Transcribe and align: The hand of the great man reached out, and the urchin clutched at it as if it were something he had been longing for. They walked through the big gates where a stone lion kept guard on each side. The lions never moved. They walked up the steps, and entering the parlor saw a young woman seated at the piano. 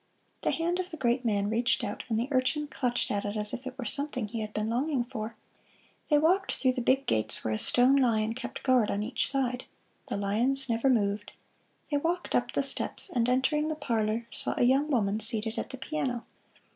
The 0.41 0.49
hand 0.49 0.79
of 0.79 0.89
the 0.89 0.97
great 0.97 1.23
man 1.23 1.47
reached 1.47 1.83
out, 1.83 2.05
and 2.09 2.19
the 2.19 2.27
urchin 2.31 2.65
clutched 2.65 3.11
at 3.11 3.23
it 3.23 3.37
as 3.37 3.53
if 3.53 3.67
it 3.67 3.77
were 3.77 3.85
something 3.85 4.27
he 4.27 4.39
had 4.41 4.51
been 4.51 4.67
longing 4.67 5.03
for. 5.03 5.35
They 6.09 6.17
walked 6.17 6.53
through 6.55 6.71
the 6.71 6.81
big 6.81 7.05
gates 7.05 7.43
where 7.45 7.53
a 7.53 7.57
stone 7.59 7.95
lion 7.97 8.33
kept 8.33 8.63
guard 8.63 8.89
on 8.89 9.03
each 9.03 9.29
side. 9.29 9.65
The 10.07 10.17
lions 10.17 10.67
never 10.67 10.89
moved. 10.89 11.33
They 11.91 11.97
walked 11.97 12.33
up 12.33 12.53
the 12.53 12.63
steps, 12.63 13.11
and 13.11 13.29
entering 13.29 13.67
the 13.67 13.75
parlor 13.75 14.25
saw 14.31 14.55
a 14.57 14.63
young 14.63 14.87
woman 14.89 15.19
seated 15.19 15.59
at 15.59 15.69
the 15.69 15.77
piano. 15.77 16.25